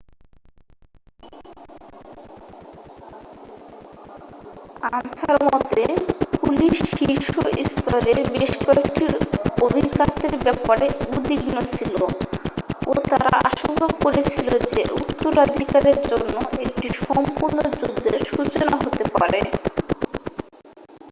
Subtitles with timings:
[4.89, 5.83] "Answer মতে
[6.35, 7.27] "police শীর্ষ
[7.73, 9.05] স্তরের বেশ কয়েকটি
[9.61, 11.93] অভিঘাতের ব্যাপারে উদ্বিগ্ন ছিল
[12.87, 16.33] ও তারা আশঙ্কা করেছিল যে উত্তরাধিকারের জন্য
[16.65, 19.39] একটি সম্পূর্ণ যুদ্ধের সূচনা হতে পারে।